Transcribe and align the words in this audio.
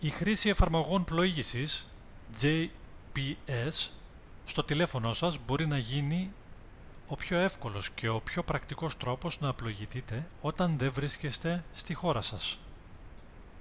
η 0.00 0.10
χρήση 0.10 0.48
εφαρμογών 0.48 1.04
πλοήγησης 1.04 1.86
gps 2.40 3.88
στο 4.44 4.64
τηλέφωνό 4.64 5.12
σας 5.12 5.38
μπορεί 5.46 5.66
να 5.66 5.78
γίνει 5.78 6.30
ο 7.08 7.16
πιο 7.16 7.38
εύκολος 7.38 7.90
και 7.90 8.08
ο 8.08 8.20
πιο 8.20 8.42
πρακτικός 8.42 8.96
τρόπος 8.96 9.40
να 9.40 9.54
πλοηγηθείτε 9.54 10.26
όταν 10.40 10.78
δεν 10.78 10.92
βρίσκεστε 10.92 11.64
στη 11.74 11.94
χώρα 11.94 12.20
σας 12.22 12.58